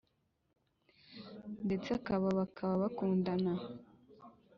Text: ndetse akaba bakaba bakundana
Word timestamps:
ndetse 1.65 1.89
akaba 1.99 2.27
bakaba 2.37 2.73
bakundana 2.81 3.53